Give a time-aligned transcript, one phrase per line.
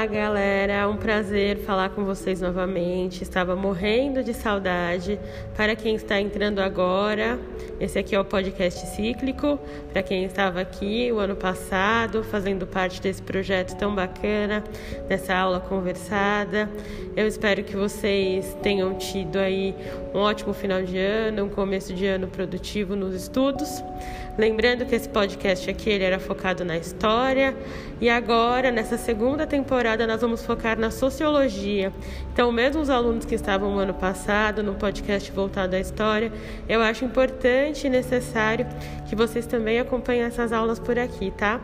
[0.00, 0.88] Olá, galera.
[0.88, 3.22] Um prazer falar com vocês novamente.
[3.22, 5.20] Estava morrendo de saudade.
[5.54, 7.38] Para quem está entrando agora,
[7.78, 9.60] esse aqui é o podcast cíclico.
[9.92, 14.64] Para quem estava aqui o ano passado, fazendo parte desse projeto tão bacana,
[15.06, 16.70] dessa aula conversada,
[17.14, 19.74] eu espero que vocês tenham tido aí
[20.14, 23.84] um ótimo final de ano, um começo de ano produtivo nos estudos.
[24.38, 27.54] Lembrando que esse podcast aqui ele era focado na história
[28.00, 31.92] e agora nessa segunda temporada nós vamos focar na sociologia.
[32.32, 36.32] Então, mesmo os alunos que estavam no ano passado no podcast voltado à história,
[36.68, 38.66] eu acho importante e necessário
[39.08, 41.60] que vocês também acompanhem essas aulas por aqui, tá?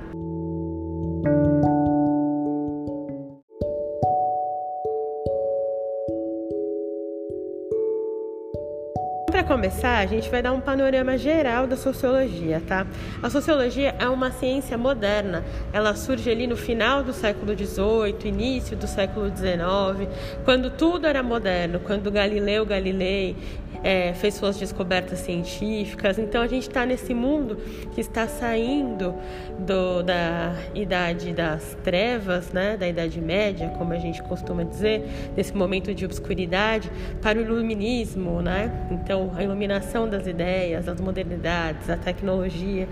[9.36, 12.86] Para começar, a gente vai dar um panorama geral da sociologia, tá?
[13.22, 15.44] A sociologia é uma ciência moderna.
[15.74, 20.08] Ela surge ali no final do século XVIII, início do século XIX,
[20.42, 23.36] quando tudo era moderno, quando Galileu Galilei
[23.82, 26.18] é, fez suas descobertas científicas.
[26.18, 27.56] Então a gente está nesse mundo
[27.94, 29.14] que está saindo
[29.58, 35.02] do, da idade das trevas, né, da Idade Média, como a gente costuma dizer,
[35.34, 38.88] desse momento de obscuridade, para o iluminismo, né?
[38.90, 42.88] Então a iluminação das ideias, das modernidades, a tecnologia.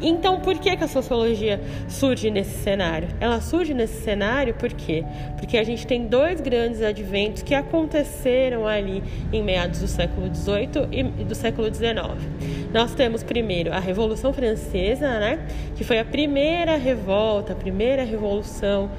[0.00, 3.08] Então por que, que a sociologia surge nesse cenário?
[3.20, 5.04] Ela surge nesse cenário por quê?
[5.38, 10.88] Porque a gente tem dois grandes adventos que aconteceram ali em meados do século XVIII
[10.90, 11.98] e do século XIX.
[12.72, 18.90] Nós temos primeiro a Revolução Francesa, né, que foi a primeira revolta, a primeira revolução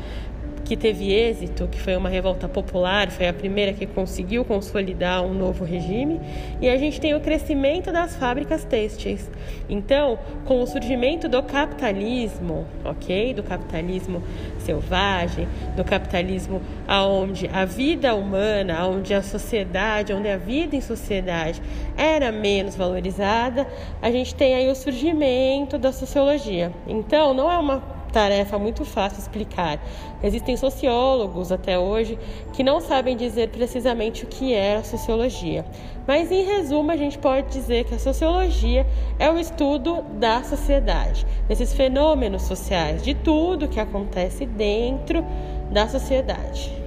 [0.70, 5.34] que teve êxito, que foi uma revolta popular, foi a primeira que conseguiu consolidar um
[5.34, 6.22] novo regime,
[6.62, 9.32] e a gente tem o crescimento das fábricas têxteis.
[9.68, 14.22] Então, com o surgimento do capitalismo, ok, do capitalismo
[14.60, 21.60] selvagem, do capitalismo aonde a vida humana, aonde a sociedade, onde a vida em sociedade
[21.98, 23.68] era menos valorizada,
[24.00, 26.72] a gente tem aí o surgimento da sociologia.
[26.88, 29.80] Então, não é uma tarefa muito fácil explicar.
[30.22, 32.18] Existem sociólogos até hoje
[32.54, 35.66] que não sabem dizer precisamente o que é a sociologia.
[36.08, 38.86] Mas, em resumo, a gente pode dizer que a sociologia
[39.18, 45.24] é o estudo da sociedade, desses fenômenos sociais, de tudo que acontece dentro
[45.72, 46.79] da sociedade.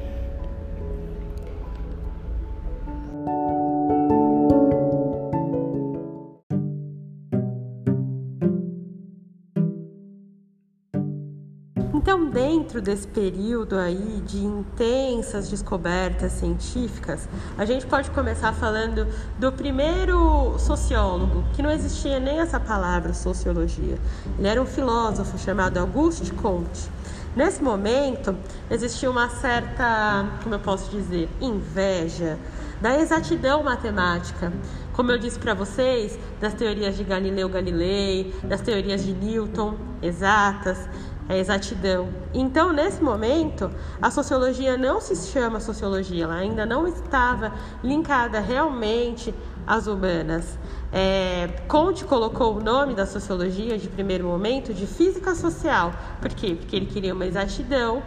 [12.03, 19.07] Então, dentro desse período aí de intensas descobertas científicas, a gente pode começar falando
[19.39, 23.97] do primeiro sociólogo, que não existia nem essa palavra sociologia.
[24.37, 26.91] Ele era um filósofo chamado Auguste Comte.
[27.37, 28.37] Nesse momento,
[28.69, 32.37] existia uma certa, como eu posso dizer, inveja
[32.81, 34.53] da exatidão matemática.
[34.93, 40.89] Como eu disse para vocês, das teorias de Galileu Galilei, das teorias de Newton exatas,
[41.33, 42.09] a exatidão.
[42.35, 43.71] Então, nesse momento,
[44.01, 49.35] a sociologia não se chama sociologia, ela ainda não estava linkada realmente
[49.67, 50.59] às humanas.
[50.93, 55.95] É, Conte colocou o nome da sociologia de primeiro momento de física social.
[56.21, 56.55] Por quê?
[56.55, 58.03] Porque ele queria uma exatidão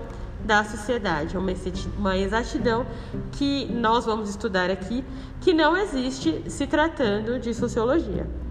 [0.45, 1.35] da sociedade,
[1.97, 2.85] uma exatidão
[3.31, 5.03] que nós vamos estudar aqui,
[5.41, 8.44] que não existe se tratando de sociologia.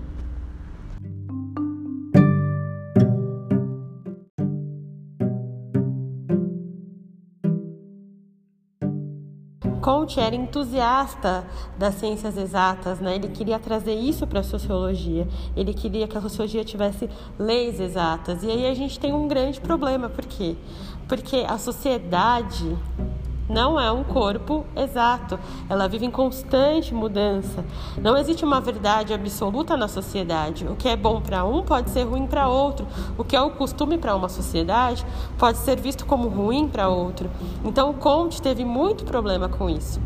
[9.84, 11.44] Conte era entusiasta
[11.76, 13.16] das ciências exatas, né?
[13.16, 15.28] Ele queria trazer isso para a sociologia.
[15.54, 17.06] Ele queria que a sociologia tivesse
[17.38, 18.42] leis exatas.
[18.42, 20.56] E aí a gente tem um grande problema, por quê?
[21.06, 22.74] Porque a sociedade
[23.48, 25.38] não é um corpo exato.
[25.68, 27.64] Ela vive em constante mudança.
[28.00, 30.66] Não existe uma verdade absoluta na sociedade.
[30.66, 32.86] O que é bom para um pode ser ruim para outro.
[33.18, 35.04] O que é o costume para uma sociedade
[35.38, 37.30] pode ser visto como ruim para outro.
[37.64, 40.00] Então, o Comte teve muito problema com isso.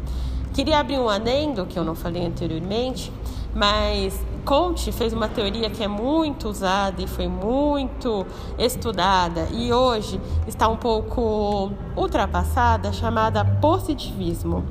[0.52, 3.12] Queria abrir um adendo que eu não falei anteriormente,
[3.54, 8.26] mas Conte fez uma teoria que é muito usada e foi muito
[8.58, 14.64] estudada e hoje está um pouco ultrapassada, chamada positivismo.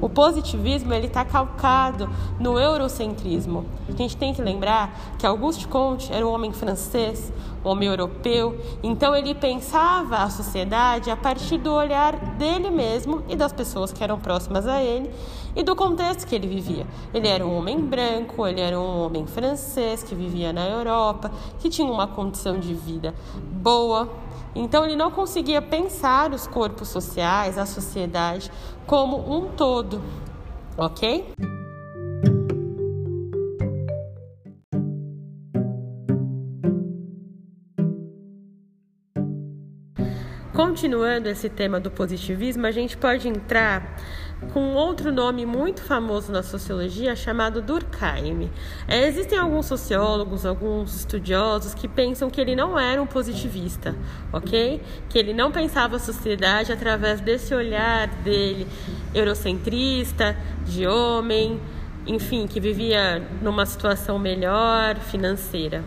[0.00, 2.08] O positivismo ele está calcado
[2.38, 3.64] no eurocentrismo.
[3.88, 7.32] A gente tem que lembrar que Auguste Comte era um homem francês,
[7.64, 13.36] um homem europeu, então ele pensava a sociedade a partir do olhar dele mesmo e
[13.36, 15.10] das pessoas que eram próximas a ele
[15.56, 16.86] e do contexto que ele vivia.
[17.12, 21.70] Ele era um homem branco, ele era um homem francês que vivia na Europa, que
[21.70, 23.14] tinha uma condição de vida
[23.52, 24.08] boa,
[24.54, 28.50] Então ele não conseguia pensar os corpos sociais, a sociedade,
[28.86, 30.00] como um todo,
[30.76, 31.34] ok?
[40.66, 44.00] Continuando esse tema do positivismo, a gente pode entrar
[44.50, 48.50] com outro nome muito famoso na sociologia chamado Durkheim.
[48.88, 53.94] É, existem alguns sociólogos, alguns estudiosos que pensam que ele não era um positivista,
[54.32, 54.80] ok?
[55.10, 58.66] Que ele não pensava a sociedade através desse olhar dele
[59.14, 60.34] eurocentrista,
[60.64, 61.60] de homem,
[62.06, 65.84] enfim, que vivia numa situação melhor financeira.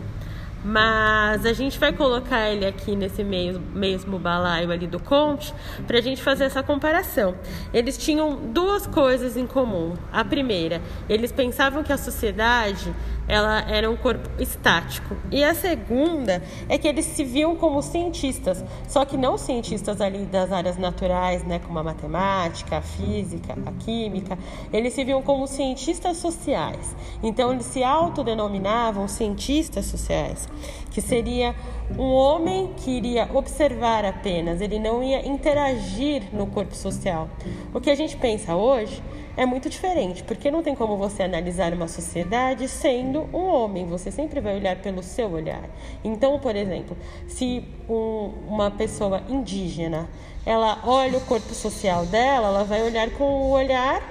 [0.64, 5.54] Mas a gente vai colocar ele aqui nesse mesmo, mesmo balaio ali do Conte
[5.86, 7.34] para a gente fazer essa comparação.
[7.72, 9.94] Eles tinham duas coisas em comum.
[10.12, 12.92] A primeira, eles pensavam que a sociedade
[13.28, 15.14] ela era um corpo estático.
[15.30, 20.24] E a segunda é que eles se viam como cientistas, só que não cientistas ali
[20.24, 24.38] das áreas naturais, né, como a matemática, a física, a química,
[24.72, 26.96] eles se viam como cientistas sociais.
[27.22, 30.47] Então eles se autodenominavam cientistas sociais,
[30.90, 31.54] que seria
[31.96, 37.28] um homem que iria observar apenas, ele não ia interagir no corpo social.
[37.72, 39.02] O que a gente pensa hoje
[39.36, 44.10] é muito diferente, porque não tem como você analisar uma sociedade sendo um homem, você
[44.10, 45.62] sempre vai olhar pelo seu olhar.
[46.02, 46.96] Então, por exemplo,
[47.28, 50.08] se um, uma pessoa indígena,
[50.44, 54.02] ela olha o corpo social dela, ela vai olhar com o olhar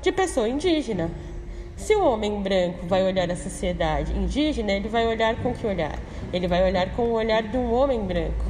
[0.00, 1.10] de pessoa indígena.
[1.80, 5.98] Se o homem branco vai olhar a sociedade indígena, ele vai olhar com que olhar?
[6.30, 8.44] Ele vai olhar com o olhar de um homem branco.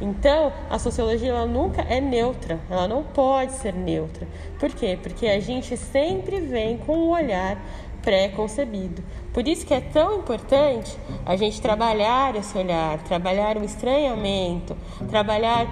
[0.00, 4.26] Então, a sociologia ela nunca é neutra, ela não pode ser neutra.
[4.58, 4.98] Por quê?
[5.00, 7.62] Porque a gente sempre vem com um olhar
[8.00, 9.04] pré-concebido.
[9.34, 10.96] Por isso que é tão importante
[11.26, 14.74] a gente trabalhar esse olhar, trabalhar o estranhamento,
[15.10, 15.66] trabalhar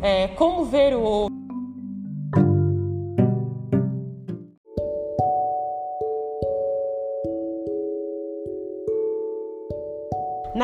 [0.00, 1.43] é, como ver o outro.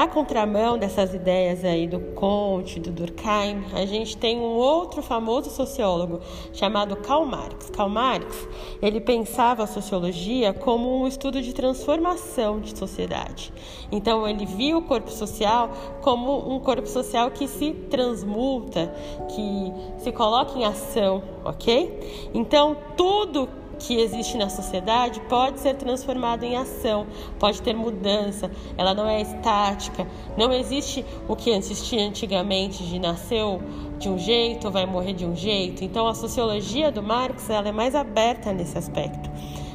[0.01, 5.51] Na contramão dessas ideias aí do Comte, do Durkheim, a gente tem um outro famoso
[5.51, 6.21] sociólogo
[6.55, 7.69] chamado Karl Marx.
[7.69, 8.49] Karl Marx,
[8.81, 13.53] ele pensava a sociologia como um estudo de transformação de sociedade.
[13.93, 15.69] Então ele via o corpo social
[16.01, 18.91] como um corpo social que se transmuta,
[19.29, 22.31] que se coloca em ação, ok?
[22.33, 27.07] Então tudo que existe na sociedade pode ser transformado em ação,
[27.39, 30.07] pode ter mudança, ela não é estática.
[30.37, 33.61] Não existe o que existia antigamente de nasceu
[33.99, 35.83] de um jeito, vai morrer de um jeito.
[35.83, 39.31] Então a sociologia do Marx ela é mais aberta nesse aspecto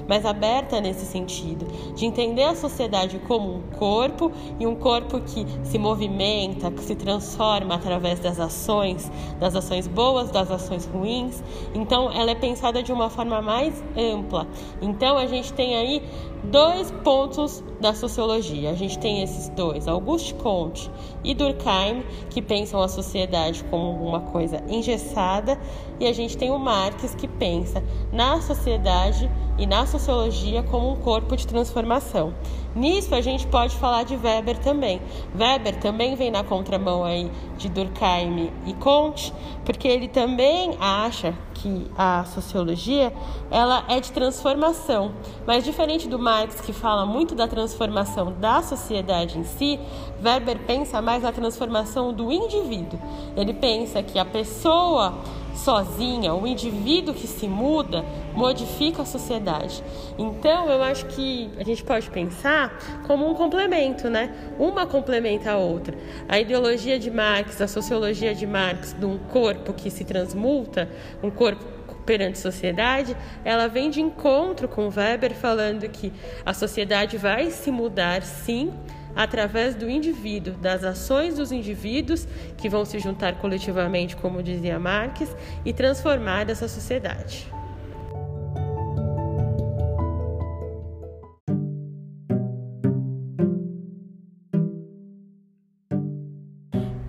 [0.07, 5.45] mais aberta nesse sentido, de entender a sociedade como um corpo e um corpo que
[5.63, 11.43] se movimenta, que se transforma através das ações, das ações boas, das ações ruins.
[11.73, 14.47] Então, ela é pensada de uma forma mais ampla.
[14.81, 16.03] Então, a gente tem aí
[16.51, 18.69] dois pontos da sociologia.
[18.69, 20.89] A gente tem esses dois, Auguste Comte
[21.24, 25.59] e Durkheim, que pensam a sociedade como uma coisa engessada,
[26.00, 30.95] e a gente tem o Marx, que pensa na sociedade e na sociologia como um
[30.97, 32.33] corpo de transformação.
[32.75, 35.01] Nisso a gente pode falar de Weber também.
[35.38, 41.88] Weber também vem na contramão aí de Durkheim e Comte, porque ele também acha que
[41.97, 43.13] a sociologia
[43.50, 45.12] ela é de transformação,
[45.47, 49.79] mas diferente do Marx que fala muito da transformação da sociedade em si,
[50.24, 53.00] Weber pensa mais na transformação do indivíduo.
[53.35, 55.13] Ele pensa que a pessoa
[55.55, 59.83] sozinha, o indivíduo que se muda, modifica a sociedade.
[60.17, 64.33] Então, eu acho que a gente pode pensar como um complemento, né?
[64.59, 65.97] Uma complementa a outra.
[66.27, 70.89] A ideologia de Marx, a sociologia de Marx, de um corpo que se transmuta,
[71.24, 71.65] um corpo
[72.05, 76.13] perante a sociedade, ela vem de encontro com Weber falando que
[76.45, 78.71] a sociedade vai se mudar sim,
[79.15, 85.36] através do indivíduo, das ações dos indivíduos que vão se juntar coletivamente, como dizia Marx,
[85.63, 87.48] e transformar essa sociedade.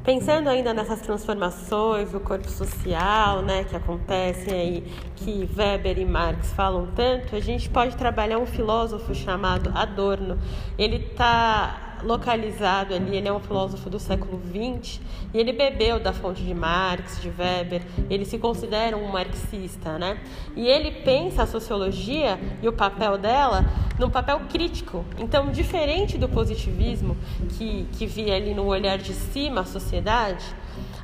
[0.07, 4.81] Pensando ainda nessas transformações do corpo social, né, que acontecem aí,
[5.17, 10.39] que Weber e Marx falam tanto, a gente pode trabalhar um filósofo chamado Adorno.
[10.79, 15.01] Ele está localizado ali, ele é um filósofo do século XX
[15.35, 20.19] e ele bebeu da fonte de Marx, de Weber, ele se considera um marxista, né?
[20.55, 23.65] E ele pensa a sociologia e o papel dela
[23.99, 25.05] num papel crítico.
[25.19, 27.17] Então, diferente do positivismo
[27.51, 30.45] que, que via ali no olhar de cima a sociedade,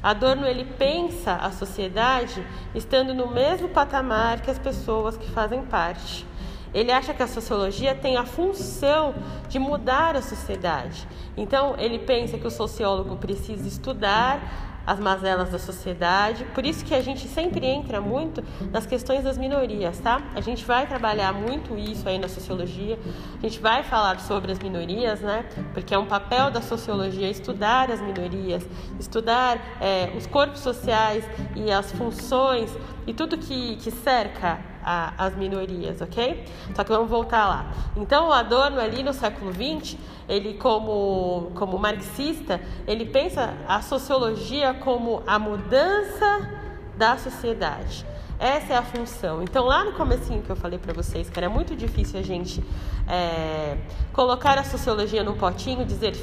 [0.02, 2.44] Adorno ele pensa a sociedade
[2.74, 6.26] estando no mesmo patamar que as pessoas que fazem parte.
[6.74, 9.14] Ele acha que a sociologia tem a função
[9.48, 11.06] de mudar a sociedade.
[11.36, 16.44] Então, ele pensa que o sociólogo precisa estudar as mazelas da sociedade.
[16.54, 20.20] Por isso que a gente sempre entra muito nas questões das minorias, tá?
[20.34, 22.98] A gente vai trabalhar muito isso aí na sociologia.
[23.38, 25.44] A gente vai falar sobre as minorias, né?
[25.72, 28.66] Porque é um papel da sociologia estudar as minorias,
[28.98, 31.24] estudar é, os corpos sociais
[31.54, 32.76] e as funções
[33.06, 36.44] e tudo que, que cerca a, as minorias, ok?
[36.74, 37.72] Só que vamos voltar lá.
[37.96, 39.96] Então, o Adorno ali no século XX,
[40.28, 46.50] ele como, como marxista, ele pensa a sociologia como a mudança
[46.96, 48.06] da sociedade.
[48.38, 49.40] Essa é a função.
[49.40, 52.62] Então, lá no comecinho que eu falei para vocês que era muito difícil a gente
[53.08, 53.78] é,
[54.12, 56.14] colocar a sociologia num potinho, dizer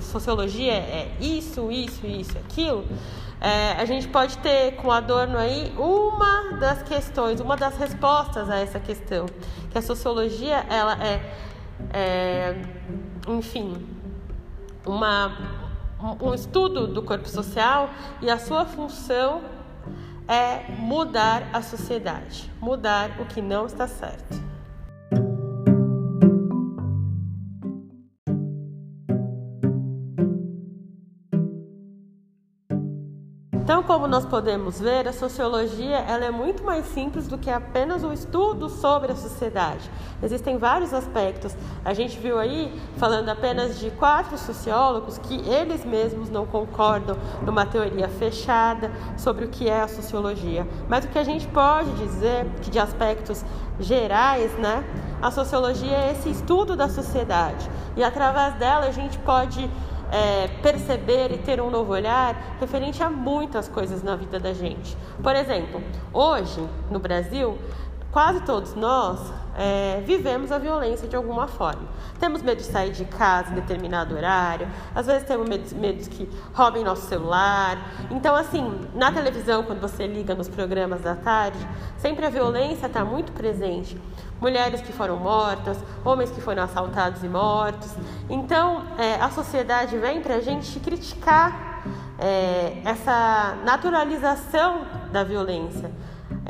[0.00, 2.86] sociologia é isso, isso, isso, aquilo.
[3.40, 8.56] É, a gente pode ter com Adorno aí uma das questões, uma das respostas a
[8.56, 9.24] essa questão,
[9.70, 11.34] que a sociologia ela é,
[11.92, 12.62] é
[13.26, 13.86] enfim,
[14.84, 15.32] uma,
[16.20, 17.88] um estudo do corpo social
[18.20, 19.42] e a sua função
[20.28, 24.49] é mudar a sociedade, mudar o que não está certo.
[33.90, 38.12] Como nós podemos ver, a sociologia ela é muito mais simples do que apenas o
[38.12, 39.90] estudo sobre a sociedade.
[40.22, 41.56] Existem vários aspectos.
[41.84, 47.66] A gente viu aí, falando apenas de quatro sociólogos, que eles mesmos não concordam numa
[47.66, 50.64] teoria fechada sobre o que é a sociologia.
[50.88, 53.44] Mas o que a gente pode dizer, que de aspectos
[53.80, 54.84] gerais, né,
[55.20, 57.68] a sociologia é esse estudo da sociedade.
[57.96, 59.68] E através dela a gente pode
[60.10, 64.96] é, perceber e ter um novo olhar referente a muitas coisas na vida da gente.
[65.22, 67.56] Por exemplo, hoje no Brasil,
[68.10, 71.88] quase todos nós é, vivemos a violência de alguma forma.
[72.18, 76.28] Temos medo de sair de casa em determinado horário, às vezes temos medo, medo que
[76.54, 77.78] roubem nosso celular.
[78.10, 81.58] Então, assim, na televisão, quando você liga nos programas da tarde,
[81.98, 84.00] sempre a violência está muito presente.
[84.40, 87.94] Mulheres que foram mortas, homens que foram assaltados e mortos.
[88.28, 91.82] Então, é, a sociedade vem para a gente criticar
[92.18, 95.90] é, essa naturalização da violência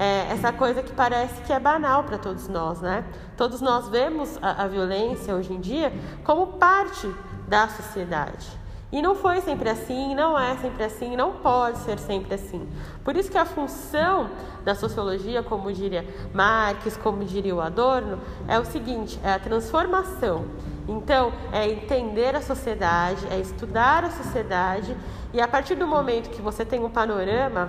[0.01, 3.05] é, essa coisa que parece que é banal para todos nós, né?
[3.37, 5.93] Todos nós vemos a, a violência hoje em dia
[6.25, 7.07] como parte
[7.47, 8.49] da sociedade.
[8.91, 12.67] E não foi sempre assim, não é sempre assim, não pode ser sempre assim.
[13.05, 14.31] Por isso que a função
[14.65, 20.47] da sociologia, como diria Marx, como diria o Adorno, é o seguinte: é a transformação.
[20.89, 24.97] Então, é entender a sociedade, é estudar a sociedade,
[25.33, 27.69] e a partir do momento que você tem um panorama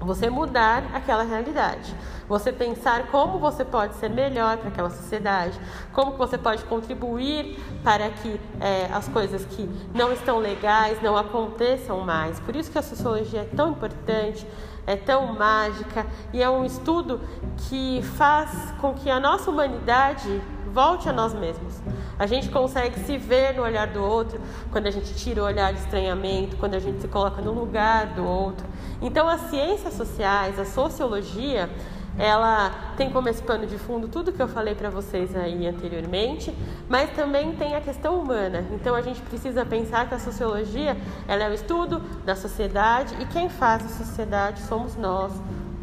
[0.00, 1.94] você mudar aquela realidade.
[2.28, 5.60] Você pensar como você pode ser melhor para aquela sociedade,
[5.92, 12.00] como você pode contribuir para que é, as coisas que não estão legais não aconteçam
[12.00, 12.40] mais.
[12.40, 14.46] Por isso que a sociologia é tão importante,
[14.86, 17.20] é tão mágica e é um estudo
[17.68, 20.40] que faz com que a nossa humanidade
[20.72, 21.80] volte a nós mesmos.
[22.20, 24.38] A gente consegue se ver no olhar do outro
[24.70, 28.08] quando a gente tira o olhar de estranhamento, quando a gente se coloca no lugar
[28.08, 28.66] do outro.
[29.00, 31.70] Então, as ciências sociais, a sociologia,
[32.18, 36.54] ela tem como esse pano de fundo tudo que eu falei para vocês aí anteriormente,
[36.90, 38.66] mas também tem a questão humana.
[38.72, 43.24] Então a gente precisa pensar que a sociologia ela é o estudo da sociedade e
[43.24, 45.32] quem faz a sociedade somos nós,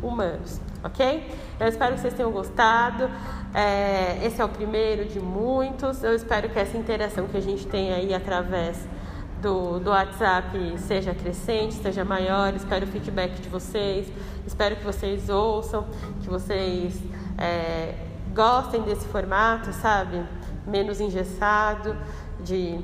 [0.04, 1.28] humanos, ok?
[1.60, 3.10] Eu espero que vocês tenham gostado.
[3.60, 6.04] É, esse é o primeiro de muitos.
[6.04, 8.78] Eu espero que essa interação que a gente tem aí através
[9.42, 12.54] do, do WhatsApp seja crescente, seja maior.
[12.54, 14.14] Espero o feedback de vocês.
[14.46, 15.88] Espero que vocês ouçam,
[16.22, 17.02] que vocês
[17.36, 17.96] é,
[18.32, 20.24] gostem desse formato, sabe?
[20.68, 21.98] Menos engessado,
[22.40, 22.80] de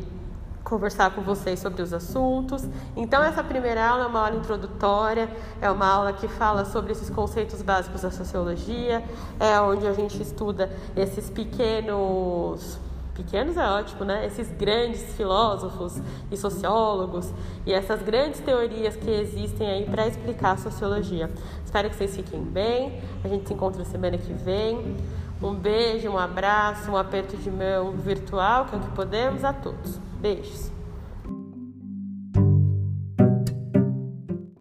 [0.74, 2.68] conversar com vocês sobre os assuntos.
[2.96, 5.30] Então, essa primeira aula é uma aula introdutória,
[5.62, 9.04] é uma aula que fala sobre esses conceitos básicos da sociologia,
[9.40, 12.80] é onde a gente estuda esses pequenos
[13.14, 14.26] pequenos é ótimo, né?
[14.26, 16.02] Esses grandes filósofos
[16.32, 17.32] e sociólogos
[17.64, 21.30] e essas grandes teorias que existem aí para explicar a sociologia.
[21.64, 23.00] Espero que vocês fiquem bem.
[23.24, 24.98] A gente se encontra semana que vem.
[25.40, 29.54] Um beijo, um abraço, um aperto de mão virtual, que é o que podemos, a
[29.54, 30.13] todos.
[30.24, 30.72] Beijos!